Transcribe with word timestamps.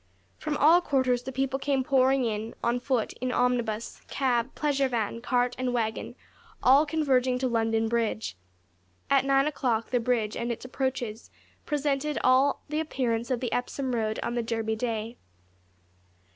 From 0.39 0.57
all 0.57 0.81
quarters 0.81 1.21
the 1.21 1.31
people 1.31 1.59
came 1.59 1.83
pouring 1.83 2.25
in, 2.25 2.55
on 2.63 2.79
foot, 2.79 3.13
in 3.21 3.31
omnibus, 3.31 4.01
cab, 4.07 4.55
pleasure 4.55 4.87
van, 4.87 5.21
cart, 5.21 5.53
and 5.59 5.75
waggon 5.75 6.15
all 6.63 6.87
converging 6.87 7.37
to 7.37 7.47
London 7.47 7.87
Bridge. 7.87 8.35
At 9.11 9.25
nine 9.25 9.45
o'clock 9.45 9.91
the 9.91 9.99
bridge 9.99 10.35
and 10.35 10.51
its 10.51 10.65
approaches 10.65 11.29
presented 11.67 12.17
all 12.23 12.63
the 12.67 12.79
appearance 12.79 13.29
of 13.29 13.41
the 13.41 13.51
Epsom 13.53 13.93
Road 13.93 14.19
on 14.23 14.33
the 14.33 14.41
Derby 14.41 14.75
Day. 14.75 15.17